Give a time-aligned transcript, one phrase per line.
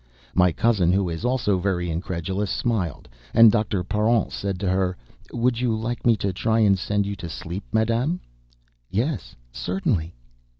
[0.33, 3.83] My cousin, who is also very incredulous, smiled, and Dr.
[3.83, 4.97] Parent said to her:
[5.31, 8.19] "Would you like me to try and send you to sleep, Madame?"
[8.89, 10.15] "Yes, certainly."